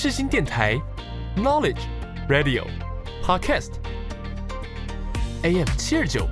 [0.00, 0.80] 世新电台
[1.36, 1.80] ，Knowledge
[2.28, 2.62] Radio
[3.20, 3.66] Podcast，AM
[5.76, 6.24] 七二九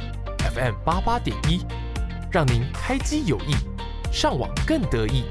[0.55, 1.67] ，FM 八八点一，
[2.31, 3.57] 让您开机有益，
[4.13, 5.25] 上网更得意。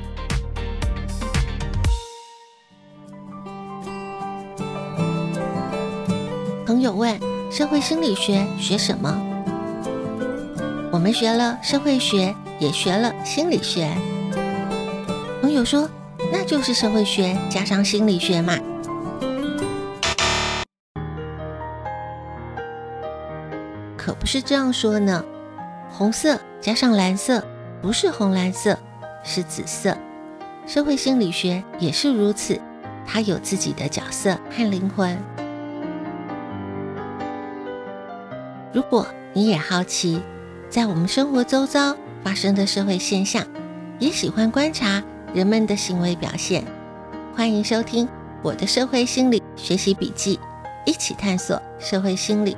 [6.67, 7.17] 朋友问：
[7.49, 9.17] 社会心理学学什么？
[10.91, 13.89] 我们学了社会学，也学了心理学。
[15.41, 15.89] 朋友说
[16.37, 18.57] ：“那就是社会学加上心理学嘛。”
[23.95, 25.23] 可不是这样说呢。
[25.89, 27.41] 红色加上蓝色
[27.81, 28.77] 不是红蓝色，
[29.23, 29.97] 是紫色。
[30.67, 32.59] 社会心理学也是如此，
[33.07, 35.17] 它有自己的角色和灵魂。
[38.73, 40.21] 如果你也好奇，
[40.69, 41.95] 在我们生活周遭
[42.25, 43.45] 发生的社会现象，
[43.99, 45.01] 也喜欢观察。
[45.35, 46.65] 人们的行为表现，
[47.35, 48.07] 欢迎收听
[48.41, 50.39] 我的社会心理学习笔记，
[50.85, 52.55] 一起探索社会心理。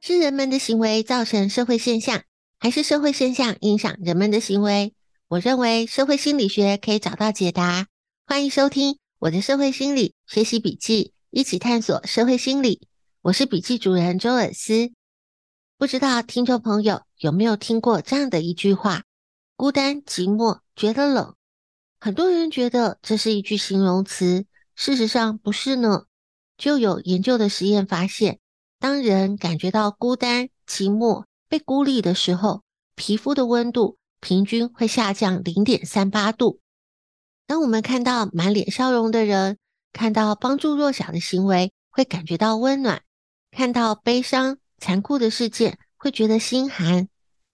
[0.00, 2.22] 是人们的行为造成社会现象，
[2.60, 4.94] 还是社会现象影响人们的行为？
[5.26, 7.88] 我认为社会心理学可以找到解答。
[8.28, 12.86] 欢迎收听我的社会心理学习笔记，一起探索社会心理。
[13.22, 14.92] 我是笔记主人周尔斯。
[15.84, 19.02] 不知道听众朋友有没有听过这样的一句话
[19.54, 21.34] ：“孤单寂寞，觉得冷。”
[22.00, 26.04] 很多人觉得这是一句形容词，事实上不是呢。
[26.56, 28.38] 就有研究的实验发现，
[28.78, 32.62] 当人感觉到孤单、寂寞、被孤立的时候，
[32.94, 36.60] 皮肤的温度平均会下降零点三八度。
[37.46, 39.58] 当我们看到满脸笑容的人，
[39.92, 43.00] 看到帮助弱小的行为，会感觉到温暖；
[43.50, 44.56] 看到悲伤。
[44.78, 47.08] 残酷的事件会觉得心寒。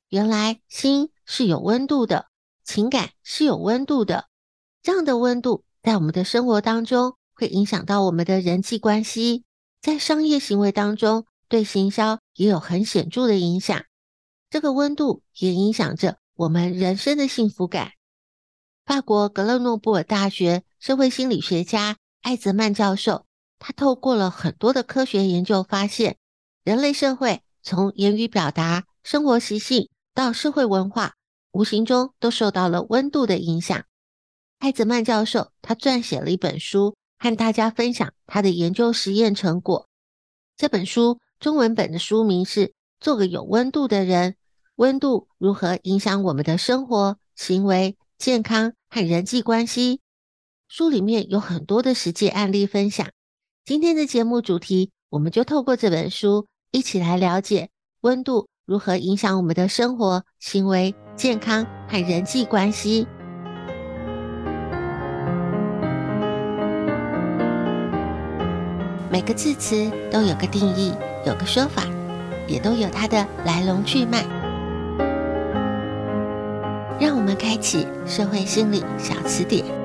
[0.09, 2.27] 原来心是有温度的，
[2.65, 4.29] 情感是有温度的。
[4.83, 9.45] 这样的温度在我们的生活当中会影响到我们的人际关系，
[9.81, 13.85] 在商业行为当中对行销也有很显著的影响。
[14.51, 17.93] 这个温度也影响着我们人生的幸福感。
[18.85, 23.27] 法国格勒诺布尔大学社会心理学家艾泽曼教授，
[23.61, 26.17] 他透过了很多的科学研究发现。
[26.71, 31.15] 人类社会从言语表达、生活习性到社会文化，
[31.51, 33.85] 无形中都受到了温度的影响。
[34.61, 39.89] 艾泽曼教授他撰写了一本书，和大家分享他的研究实验成果。
[40.57, 42.67] 这本书中文本的书名是
[43.01, 44.37] 《做个有温度的人：
[44.77, 49.97] 温度如何影响我们的生活、行为、健康和人际关系》。
[50.69, 53.11] 书里面有很多的实际案例分享。
[53.65, 56.47] 今天的节目主题，我们就透过这本书。
[56.73, 57.69] 一起来了解
[58.03, 63.09] 温度如何影响我们的生活、行为、健康和人际关系。
[69.11, 70.95] 每个字词都有个定义，
[71.27, 71.83] 有个说法，
[72.47, 74.25] 也都有它的来龙去脉。
[77.01, 79.80] 让我们开启社会心理小词典。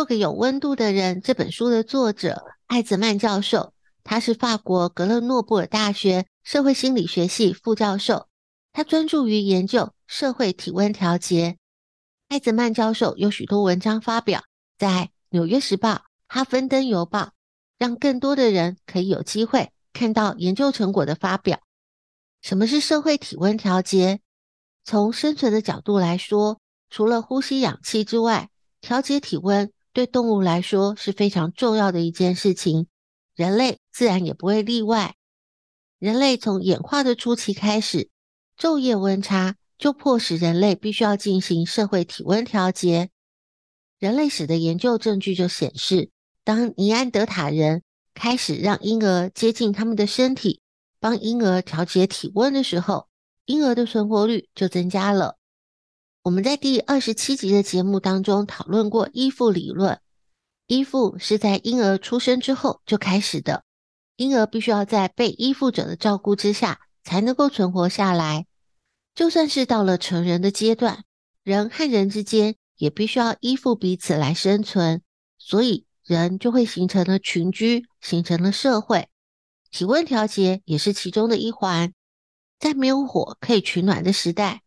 [0.00, 1.20] 做个有温度的人。
[1.20, 8.26] 这本书的作者艾泽曼教授，他是法国格勒诺布尔大学社会心理学系副教授，
[8.72, 11.58] 他专注于研究社会体温调节。
[12.28, 14.42] 艾泽曼教授有许多文章发表
[14.78, 14.88] 在
[15.28, 15.90] 《纽约时报》、
[16.28, 17.20] 《哈芬登邮报》，
[17.76, 21.60] 让更多的人可以有机会看到研究成果的发表。
[22.40, 24.20] 什么是社会体温调节？
[24.82, 26.58] 从生存的角度来说，
[26.88, 28.48] 除了呼吸氧气之外，
[28.80, 29.70] 调节体温。
[29.92, 32.86] 对动物来说是非常重要的一件事情，
[33.34, 35.16] 人类自然也不会例外。
[35.98, 38.08] 人类从演化的初期开始，
[38.58, 43.10] 昼夜温差就迫使人类必须要进行社会体温调节。
[43.98, 46.10] 人类史的研究证据就显示，
[46.44, 47.82] 当尼安德塔人
[48.14, 50.60] 开始让婴儿接近他们的身体，
[51.00, 53.08] 帮婴儿调节体温的时候，
[53.44, 55.36] 婴儿的存活率就增加了。
[56.22, 60.00] 我们在第二十七集的节目当中讨论过依附理论。
[60.66, 63.64] 依附是在婴儿出生之后就开始的，
[64.16, 68.46] 婴儿必须要在被依附者的照顾之下才能够存活下来。
[69.14, 71.04] 就算是到了成人的阶段，
[71.42, 75.00] 人和人之间也必须要依附彼此来生存，
[75.38, 79.08] 所以人就会形成了群居，形成了社会。
[79.70, 81.94] 体温调节也是其中的一环。
[82.58, 84.60] 在没有火可以取暖的时代，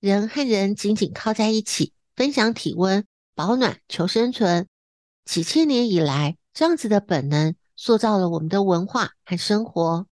[0.00, 3.04] 人和人紧紧靠在一起，分享体温，
[3.34, 4.68] 保暖求生存。
[5.24, 10.06] 几千年以来，这样子的本能塑造了我们的文化和生活。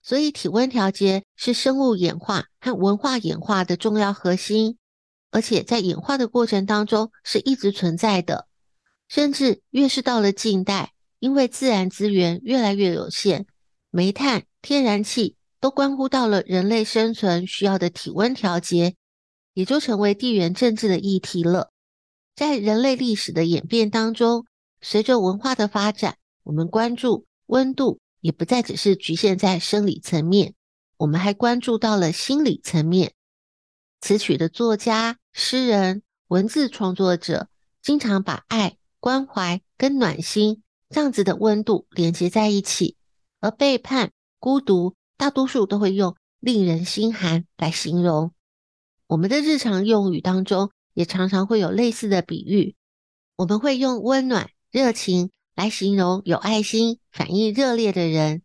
[0.00, 4.78] 所以，体温调节是生物演化和文化演化的重要核心，
[5.32, 8.46] 而且在演化的过程当中是一直存在的。
[9.08, 13.46] 甚至越是到了近代，因为自然资源越来越有限，
[13.90, 18.94] 煤炭、天然气都关乎到了人类生存需要的体温调节。
[19.60, 21.70] 也就成为地缘政治的议题了。
[22.34, 24.46] 在人类历史的演变当中，
[24.80, 30.54] 随着文化的发展，我们关注温度也不再只是局限在生理层面，
[30.96, 33.12] 我们还关注到了心理层面。
[34.00, 37.48] 词曲的作家、诗人、文字创作者，
[37.82, 42.96] 经常把爱、关怀跟暖心这样子的温度连接在一起，
[43.40, 48.32] 而背叛、孤独，大多数都会用令人心寒来形容。
[49.10, 52.76] 我们的日常用语当中也常常会有类似的比喻，
[53.34, 58.42] 我们会用温暖、热情来形容有爱心、反应热烈的人。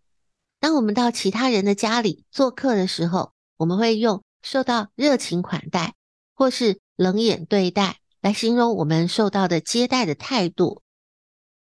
[0.60, 5.94] 当我们到其他人的家里做客的时候，我们会用受到热情款待
[6.34, 10.82] 或是冷眼对待来形容我们受到的接待的态度。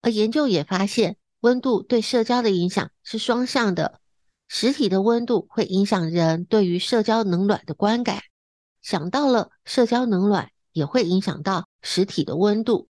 [0.02, 3.99] 而研究也发现，温度对社交的影响是双向的，
[4.47, 8.20] 实体的温度会影响人对于社交冷暖的观感。
[8.82, 12.88] 想到了社交冷暖，也会影响到实体的温度。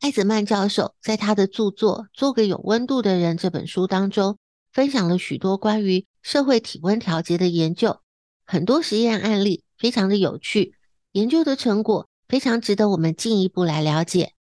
[0.00, 4.38] 艾泽曼教授在他的著作《做个有温度的人》这本书当中，
[4.72, 7.98] 分享了许多关于社会体温调节的研究，
[8.44, 10.74] 很多实验案例非常的有趣，
[11.12, 14.34] 研究的成果非常值得我们进一步来了解。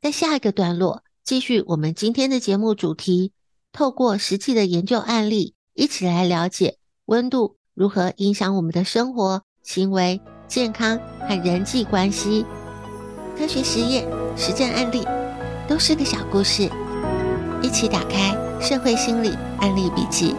[0.00, 3.32] 在下一个段落，继续我们今天的节目主题，
[3.72, 9.44] 透过实际的研究案例，一起来了解温度如何影响我们的生活。
[9.64, 10.96] 行为、健康
[11.26, 12.44] 和人际关系，
[13.36, 14.06] 科学实验、
[14.36, 15.02] 实战案例，
[15.66, 16.70] 都是个小故事。
[17.62, 20.32] 一起打开《社会心理案例笔记》。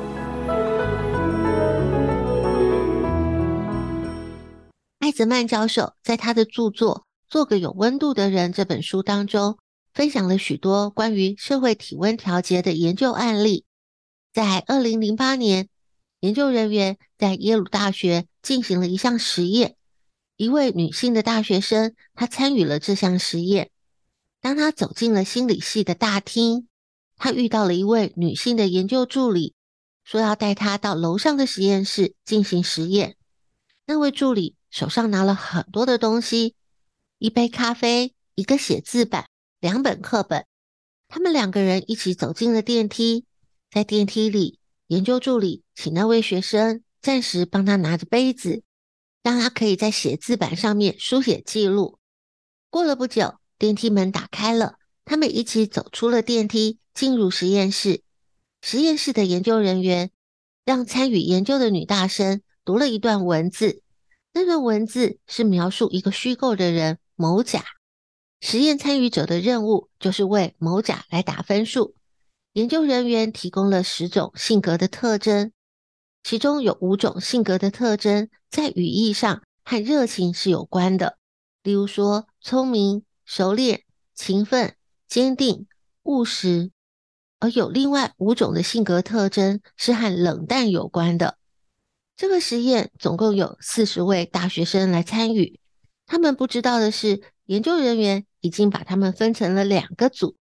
[5.00, 9.58] 艾泽曼教授在他的著作《做个有温度的人》这本书当中，
[9.92, 13.66] 分享了许多关于社会体温调节的研究案例。
[14.32, 15.68] 在二零零八年，
[16.20, 18.28] 研究人员在耶鲁大学。
[18.46, 19.76] 进行了一项实验，
[20.38, 23.72] 一位女性的大学生，她参与了这项实验。
[24.40, 26.68] 当她走进了心理系的大厅，
[27.18, 29.56] 她遇到了一位女性的研究助理，
[30.04, 33.18] 说要带她到楼上的实验室进行实验。
[33.88, 36.54] 那位助理手上拿了很多的东西，
[37.18, 39.26] 一杯咖啡，一个写字板，
[39.60, 40.46] 两本课本。
[41.08, 43.26] 他们两个人一起走进了电梯，
[43.72, 46.84] 在电梯里，研究助理请那位学生。
[47.06, 48.64] 暂时帮他拿着杯子，
[49.22, 52.00] 让他可以在写字板上面书写记录。
[52.72, 58.02] 过了不久，电梯门打开了，他们一起走出了电梯，进入实验室。
[58.64, 60.10] 实验室的研究人员
[60.66, 63.84] 让参与研究的女大生读了一段文字，
[64.34, 67.64] 那段文字是描述一个虚构的人某甲。
[68.42, 71.94] 实验参与者的任务就是为某甲来打分数。
[72.54, 75.52] 研究人员提供了十种性格的特征。
[76.26, 81.20] 其中有五种性格的特征，在语义上和热情是有关的，
[81.62, 83.84] 例如说聪明、熟练、
[84.16, 84.76] 勤奋、
[85.08, 85.68] 坚定、
[86.02, 86.72] 务实；
[87.40, 91.38] 而有另外五种的性格特征是和冷淡有关的。
[92.18, 95.60] 这个实验总共有四十位大学生来参与，
[96.08, 100.36] 他们不知道的是，研究人员已经把他们分成了两个组，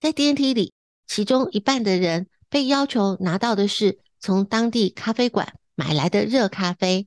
[0.00, 0.72] 在电梯里，
[1.06, 3.98] 其中一半的人被要求拿到的是。
[4.18, 7.06] 从当地咖啡馆买来的热咖啡，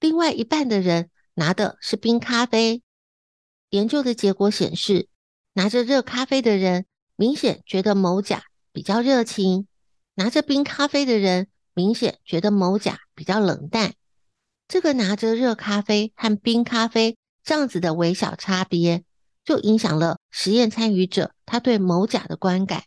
[0.00, 2.82] 另外一半的人拿的是冰咖啡。
[3.70, 5.08] 研究的结果显示，
[5.54, 6.86] 拿着热咖啡的人
[7.16, 9.66] 明显觉得某甲比较热情，
[10.14, 13.94] 拿着冰咖啡的人明显觉得某甲比较冷淡。
[14.68, 19.04] 这个拿着热咖啡和冰咖啡这样子的微小差别，
[19.44, 22.84] 就影响了实验参与者他对某甲的观感。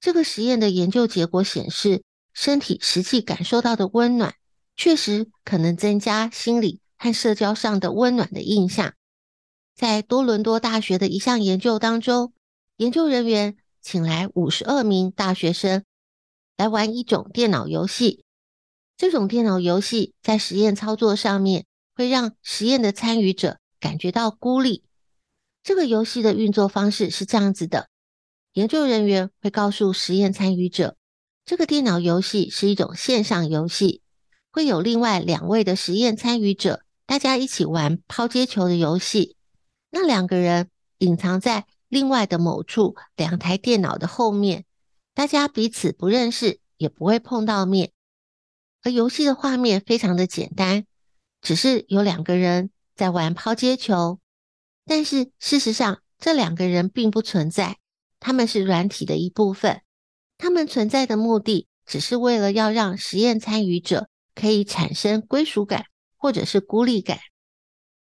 [0.00, 2.02] 这个实验的研究结果显示，
[2.34, 4.34] 身体实际感受到的温暖，
[4.76, 8.94] 确实可能增加心理和社交上的温暖的印象。
[9.74, 12.32] 在多伦多大学的一项研究当中，
[12.76, 15.84] 研究人员请来五十二名大学生
[16.56, 18.24] 来玩一种电脑游戏。
[18.96, 24.84] 这种电脑游戏在实验操作上面会让实验的参与者感觉到孤立。
[25.62, 27.88] 这个游戏的运作方式是这样子的：
[28.52, 30.96] 研究人员会告诉实验参与者。
[31.44, 34.00] 这个电脑游戏是一种线上游戏，
[34.50, 39.36] 会有另外两位的实验参与者大家一起玩抛接球的游戏。
[39.90, 44.64] 那两个人隐藏在另外的某处，两台电脑的后面，
[45.12, 47.92] 大家彼此不认识，也不会碰到面。
[48.82, 50.86] 而游戏的画面非常的简单，
[51.42, 54.18] 只是有两个人在玩抛接球。
[54.86, 57.76] 但是事实上，这两个人并不存在，
[58.18, 59.82] 他们是软体的一部分。
[60.44, 65.86] 他们存在的目的，只是为了要让实验参与者可以产生归属感，
[66.18, 67.18] 或者是孤立感。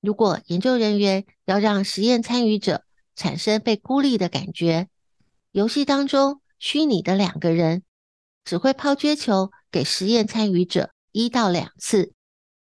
[0.00, 2.82] 如果研究人员要让实验参与者
[3.14, 4.88] 产生被孤立的感觉，
[5.50, 7.82] 游戏当中虚拟的两个人
[8.42, 12.14] 只会抛接球给实验参与者一到两次，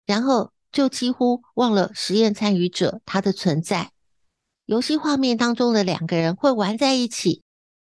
[0.06, 3.90] 然后就几乎忘了实验参与者他的存在。
[4.66, 7.42] 游戏画面当中的两个人会玩在一起，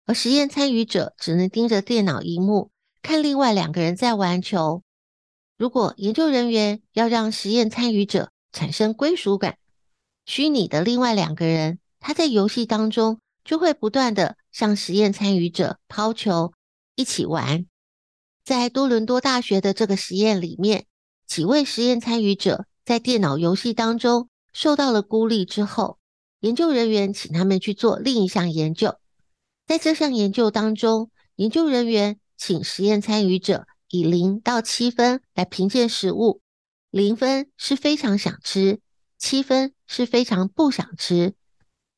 [0.06, 4.84] 而实验参与者只能盯着电脑荧幕看另外两个人在玩球。
[5.58, 9.58] 如果研究人员要让实验参与者产生归属感，
[10.26, 16.54] 虚拟的另外两个人他在游戏当中就会不断地向实验参与者抛球，
[16.96, 17.66] 一起玩。
[18.44, 20.86] 在多伦多大学的这个实验里面，
[21.28, 26.00] 几位实验参与者在电脑游戏当中受到了孤立之后。
[26.40, 28.96] 研究人员请他们去做另一项研究，
[29.72, 36.42] 在这项研究当中，研究人员请实验参与者以零到七分来评鉴食物，
[36.90, 38.82] 零分是非常想吃，
[39.18, 41.36] 七分是非常不想吃。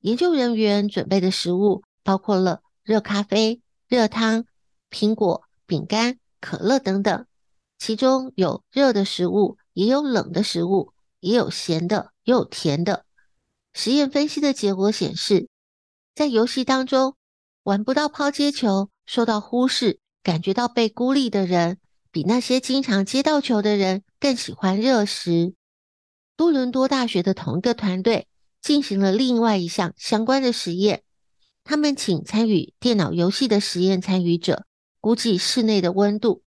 [0.02, 4.46] 研究人员准备的食物包括了热咖啡、热汤、
[4.92, 7.26] 苹果、饼干、可乐等等，
[7.80, 13.04] 其中有热的食物，也有冷的食物，也有咸的，也有甜的。
[13.74, 15.48] 实验分析的结果显示，
[16.14, 17.16] 在游戏当中
[17.64, 21.80] 玩不到抛接球、受到忽视、感觉到被孤立的人，
[22.12, 25.54] 比那些经常接到球的人更喜欢热食。
[26.36, 28.28] 多伦多大学的同一个团队
[28.62, 31.04] 进行了另外一项相关的实验，
[31.64, 34.66] 他们请参与电脑游戏的实验参与者
[35.00, 36.44] 估计室内的温度，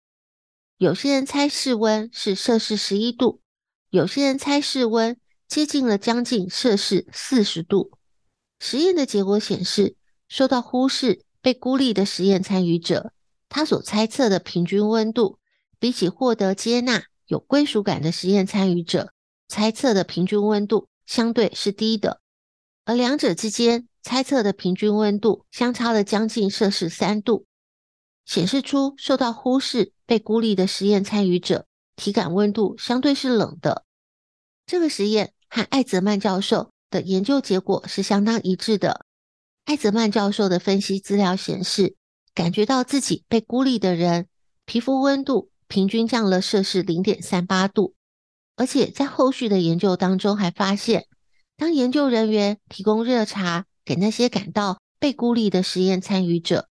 [0.78, 3.42] 有些人猜室温是摄氏十一度，
[3.90, 5.18] 有些人猜室温。
[5.48, 7.92] 接近了将近摄氏四十度。
[8.60, 9.98] 实验的结果显示，
[10.32, 13.12] 受到忽视、被孤立的实验参与者，
[13.50, 15.40] 他所猜测的平均温度，
[15.78, 19.12] 比起获得接纳、有归属感的实验参与者
[19.50, 22.22] 猜测的平均温度，相对是低的。
[22.86, 27.46] 而两者之间猜测的平均温度相差了将近摄氏三度，
[28.26, 31.66] 显示出受到忽视、被孤立的实验参与者
[31.98, 33.84] 体感温度相对是冷的。
[34.66, 35.34] 这个实验。
[35.54, 39.06] 和艾泽曼教授的研究结果是相当一致的。
[39.66, 41.96] 艾泽曼教授的分析资料显示，
[42.34, 44.28] 感觉到自己被孤立的人，
[44.66, 47.94] 皮肤温度平均降了摄氏零点三八度。
[48.58, 51.08] 而且在后续的研究当中，还发现，
[51.58, 56.68] 当研究人员提供热茶给那些感到被孤立的实验参与者，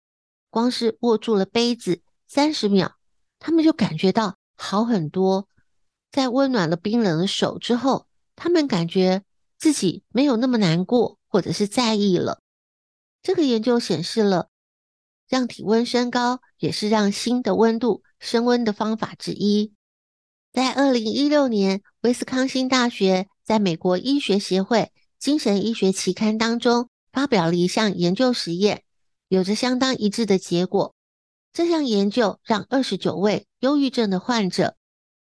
[0.49, 2.95] 光是握住了杯子三十秒，
[3.37, 5.47] 他们就感觉到好很多。
[6.11, 9.23] 在温暖了冰冷的手之后，他们感觉
[9.59, 12.39] 自己没有那么难过，或者是在意了。
[13.27, 14.47] 这个研究显示了，
[15.27, 19.73] 让体温升高也是让心的温度升温的方法之一。
[20.53, 28.85] 在二零一六年，威斯康星大学在美国医学协会精神医学期刊当中发表了一项研究实验，
[29.27, 30.95] 有着相当一致的结果。
[31.51, 34.77] 这项研究让二十九位忧郁症的患者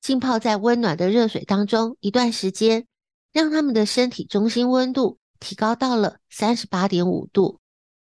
[0.00, 2.88] 浸泡在温暖的热水当中一段时间。
[3.30, 7.60] 让他们的身体中心温度提高到了三十八点五度。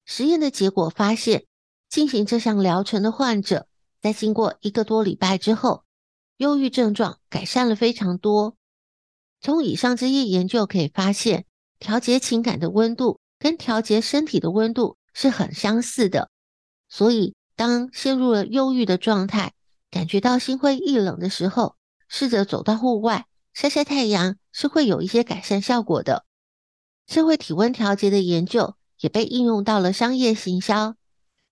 [0.05, 1.45] 实验的结果发现，
[1.89, 3.67] 进行这项疗程的患者，
[4.01, 5.83] 在经过一个多礼拜之后，
[6.37, 8.55] 忧郁症状改善了非常多。
[9.41, 11.45] 从以上这些研究可以发现，
[11.79, 16.29] 调节情感的温度跟调节身体的温度是很相似的。
[16.87, 19.53] 所以，当陷入了忧郁的状态，
[19.89, 21.75] 感觉到心灰意冷的时候，
[22.07, 23.25] 试着走到户外。
[23.53, 26.25] 晒晒太阳是会有一些改善效果的。
[27.07, 30.95] 社会体温调节的研究也被应用到了商业行销。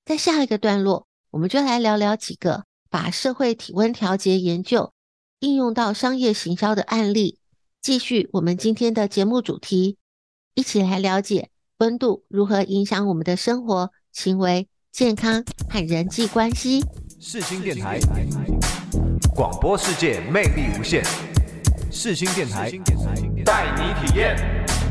[0.04, 4.92] 在下一个段落，我们就来聊聊几个把社会体温调节研究
[5.40, 7.38] 应用到商业行销的案例。
[7.80, 9.98] 继续我们今天的节目主题，
[10.56, 16.84] 一起来了解温度如何影响我们的生活、行为、健康和人际关系。
[17.20, 18.00] 世新电台，
[19.36, 21.04] 广播世界魅力无限。
[21.92, 22.72] 世新电台
[23.46, 24.36] 带你体验，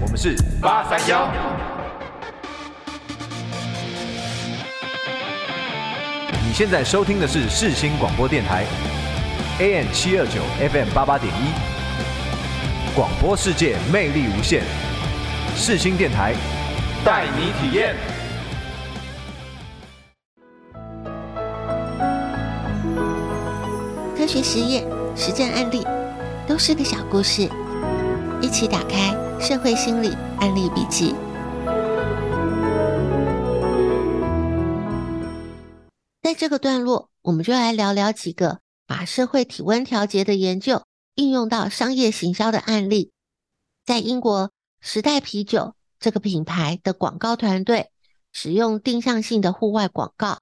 [0.00, 1.71] 我们是八三幺。
[6.52, 8.66] 现在收听的是世新广播电台
[9.58, 12.94] ，AM 七二九，FM 八八点一。
[12.94, 14.60] 广播世界魅力无限，
[15.56, 16.34] 世新电台
[17.02, 17.96] 带你体验。
[24.14, 24.84] 科学实验、
[25.16, 25.86] 实战案例
[26.46, 27.48] 都是个小故事，
[28.42, 31.14] 一起打开《社会心理案例笔记》。
[36.32, 40.82] 在这个段落，我们就来聊聊几个把社会体温调节的研究
[41.14, 43.12] 应用到商业行销的案例。
[43.84, 47.90] 在英国，时代啤酒这个品牌的广告团队
[48.32, 50.38] 使用定向性的户外广告，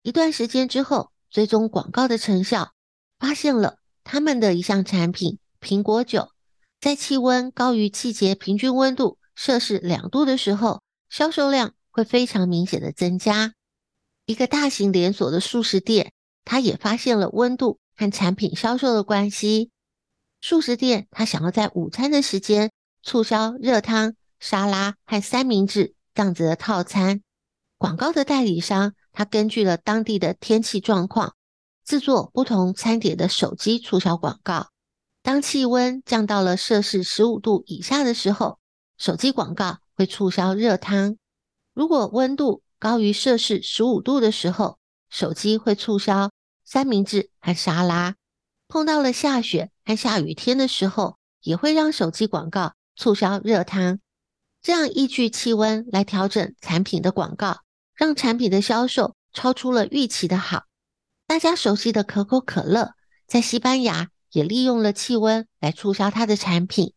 [0.00, 2.72] 一段时间之后，追踪广告的成效。
[3.18, 6.30] 发现了他们的一项产品苹果酒，
[6.80, 13.52] 在气温高于季节平均温度摄氏两度的时候，销售量会非常明显的增加。
[14.26, 16.12] 一个大型连锁的速食店，
[16.44, 19.70] 它也发现了温度和产品销售的关系。
[20.40, 22.70] 速食店它想要在午餐的时间
[23.02, 27.22] 促销热汤、沙拉和三明治这样子的套餐。
[27.76, 31.34] 广告的代理商，他根据了当地的天气状况。
[31.84, 34.68] 制作不同餐点的手机促销广告。
[35.22, 38.58] 当气温降到了摄氏十五度以下的时候，
[38.96, 41.16] 手机广告会促销热汤；
[41.74, 46.30] 如果温度高于摄氏十五度的时候，手机会促销
[46.66, 48.16] 三明治和沙拉。
[48.68, 54.00] 碰到了下雪和下雨天的时候，也会让手机广告促销热汤。
[54.60, 57.62] 这样依据气温来调整产品的广告，
[57.94, 60.64] 让产品的销售超出了预期的好。
[61.26, 62.92] 大家熟悉的可口可乐，
[63.26, 66.92] 在西班牙也利用了气温来促销它的产品。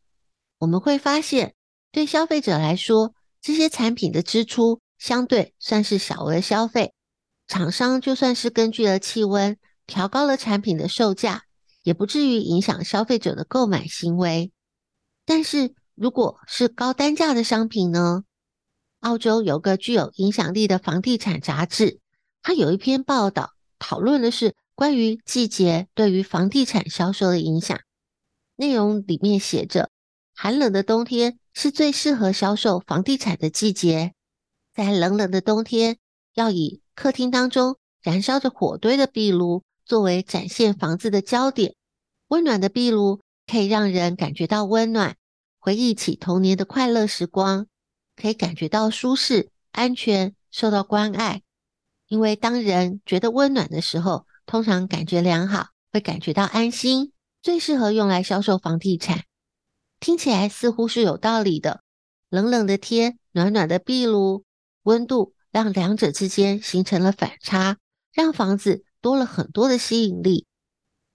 [0.60, 1.56] 我们会发现，
[1.94, 6.94] 对消费者来说，这些产品的支出相对算是小额消费。
[7.48, 11.44] 厂商就算是根据了气温调高了产品的售价，
[11.84, 14.52] 也不至于影响消费者的购买行为。
[15.26, 18.24] 但是，如果是高单价的商品呢？
[19.00, 22.00] 澳洲有个具有影响力的房地产杂志，
[22.42, 23.52] 它有一篇报道。
[23.80, 27.80] 讨论的是关于季节对于房地产销售的影响。
[28.56, 29.92] 内容里面写着，
[30.34, 34.14] 寒冷的冬天是最适合销售房地产的季节。
[34.78, 35.98] 在冷冷的冬天，
[36.36, 41.74] 要以客厅当中燃烧着火堆的壁炉作为展现房子的焦点。
[42.28, 45.16] 温暖的壁炉可以让人感觉到温暖，
[45.58, 47.66] 回忆起童年的快乐时光，
[48.16, 51.42] 可以感觉到舒适、安全、受到关爱。
[52.08, 59.24] 因为当人觉得温暖的时候，通常感觉良好，会感觉到安心，最适合用来销售房地产。
[60.00, 61.82] 听起来似乎是有道理的。
[62.30, 64.44] 冷冷的天，暖暖的壁炉，
[64.88, 67.78] 温度让两者之间形成了反差，
[68.14, 70.46] 让房子多了很多的吸引力。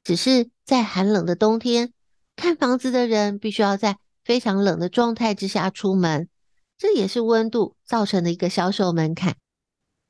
[0.05, 1.95] 只是在寒冷的冬天，
[2.37, 6.29] 看房子的人必须要在非常冷的状态之下出门，
[6.77, 9.37] 这也是温度造成的一个销售门槛。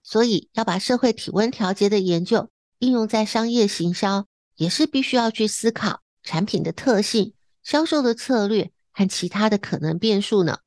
[0.03, 10.59] 所以，要把社会体温调节的研究应用在商业行销，也是必须要去思考产品的特性、销售的策略和其他的可能变数呢。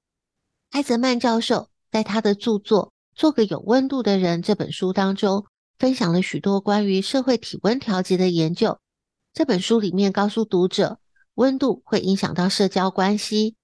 [0.69, 5.45] 艾泽曼教授在他的著作《做个有温度的人》这本书当中，
[5.79, 8.79] 分享了许多关于社会体温调节的研究。
[9.33, 10.99] 这本书里面告诉读者，
[11.35, 13.55] 温度会影响到社交关系。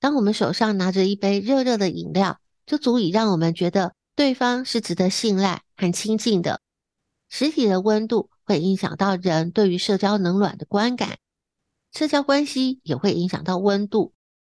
[0.00, 3.92] 当我们手上拿着一杯热热的饮料，就足以让我们觉得。
[4.14, 6.62] 对方是值得信赖和亲近的。
[7.28, 11.18] 实体的温度会影响到人对于社交冷暖的观感，
[11.92, 14.14] 社交关系也会影响到温度。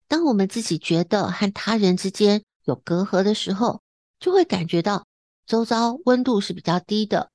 [0.08, 3.82] 当我们自己觉得和他人之间有隔阂的时候，
[4.20, 5.08] 就会感觉到
[5.48, 7.32] 周遭温度是比较低的。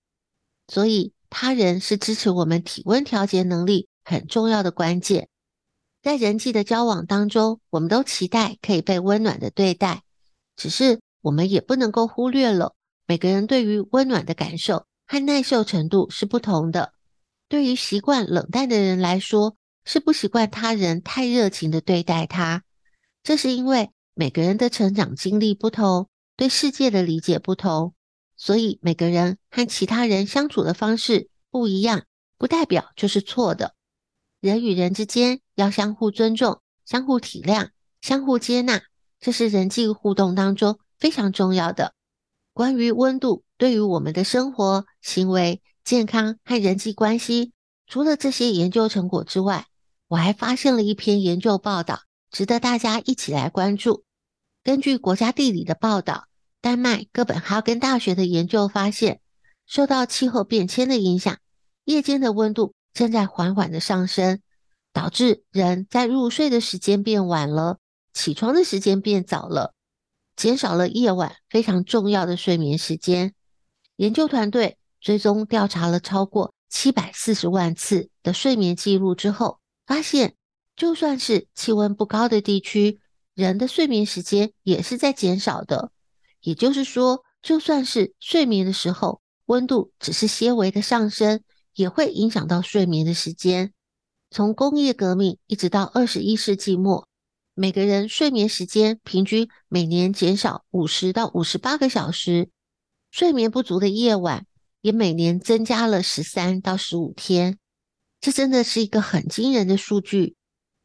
[0.69, 5.29] 所以，他人是支持我们体温调节能力很重要的关键。
[6.03, 10.05] 在人际的交往当中，我们都期待可以被温暖的对待，
[10.55, 11.01] 只是。
[11.23, 12.75] 我们也不能够忽略了，
[13.07, 16.95] 每个人对于温暖的感受和耐受程度是不同的。
[17.49, 22.65] 对于习惯冷淡的人来说，是不习惯他人太热情的对待他。
[23.23, 27.95] 这是因为每个人的成长经历不同，对世界的理解不同，
[28.37, 32.05] 所以每个人和其他人相处的方式不一样，
[32.39, 33.75] 不代表就是错的。
[34.41, 37.71] 人与人之间要相互尊重、相互体谅、
[38.01, 38.83] 相互接纳，
[39.21, 40.79] 这是人际互动当中。
[40.99, 41.95] 非常重要的，
[42.53, 47.53] 关于温度对于我们的生活、行为、健康和人际关系，
[47.89, 49.67] 除了这些研究成果之外，
[50.07, 54.03] 我还发现了一篇研究报道，值得大家一起来关注。
[54.65, 56.27] 根据国家地理的报道，
[56.61, 59.21] 丹麦哥本哈根大学的研究发现，
[59.67, 61.39] 受到气候变迁的影响，
[61.85, 64.41] 夜间的温度正在缓缓的上升。
[64.95, 67.79] 导致人在入睡的时间变晚了，
[68.13, 69.73] 起床的时间变早了，
[70.37, 73.33] 减少了夜晚非常重要的睡眠时间。
[73.97, 80.35] 研究团队追踪调查了超过七百四十万次的睡眠记录之后，发现
[80.75, 82.99] 就算是气温不高的地区，
[83.35, 85.93] 人的睡眠时间也是在减少的。
[86.41, 91.43] 也就是说，就算是睡眠的时候，温度只是些微的上升，
[91.75, 93.73] 也会影响到睡眠的时间。
[94.31, 97.07] 从工业革命一直到二十一世纪末，
[97.55, 102.49] 每个人睡眠时间平均每年减少五十到五十八个小时，
[103.11, 104.47] 睡眠不足的夜晚
[104.81, 107.59] 也每年增加了十三到十五天。
[108.21, 110.35] 这真的是一个很惊人的数据。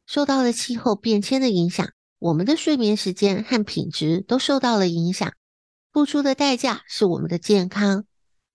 [0.07, 5.33] 受到了气候变迁的影响，我们的睡眠时间和品质都受到了影响，
[5.91, 8.05] 付出的代价是我们的健康。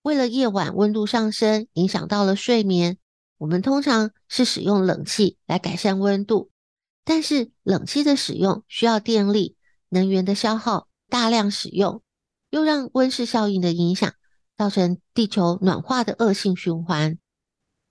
[0.01, 2.97] 为了夜晚温度上升，影响到了睡眠。
[3.37, 6.49] 我们通常是使用冷气来改善温度，
[7.05, 9.55] 但是冷气的使用需要电力、
[9.89, 12.01] 能源的消耗，大量使用，
[12.49, 14.11] 又让温室效应的影响，
[14.57, 17.19] 造成地球暖化的恶性循环。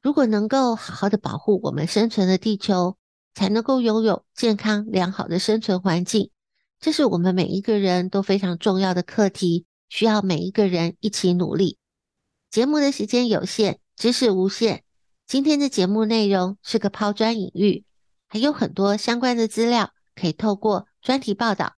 [0.00, 2.96] 如果能够好好的保护我们生存的地球，
[3.34, 6.30] 才能够拥有健康良好的生存环境。
[6.80, 11.78] 这是我们每一个人都非常重要的课题，需要每一个人一起努力。
[12.50, 14.82] 节目的时间有限，知识无限。
[15.26, 17.84] 今天的节目内容是个抛砖引玉，
[18.28, 21.74] 还有很多相关的资料可以透过专题报道、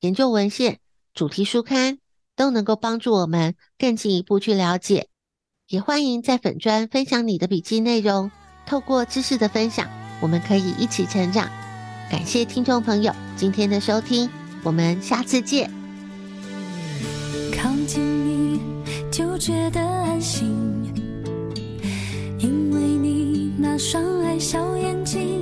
[0.00, 0.80] 研究文献、
[1.14, 1.98] 主题书刊
[2.36, 5.08] 都能够帮助我们更进一步去了解。
[5.68, 8.30] 也欢迎在粉专分享你的笔记内容，
[8.66, 9.88] 透过知识的分享，
[10.20, 11.48] 我们可以一起成长。
[12.10, 14.28] 感谢听众朋友今天的收听，
[14.62, 15.70] 我们下次见。
[17.56, 18.60] 靠近你
[19.10, 20.54] 就觉得安心。
[22.38, 25.37] 因为你那双爱笑眼睛，